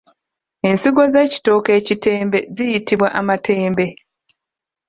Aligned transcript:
Ensigo 0.69 1.03
z’ekitooke 1.13 1.71
ekitembe 1.79 2.39
ziyitibwa 2.55 3.07
amatembe. 3.19 3.85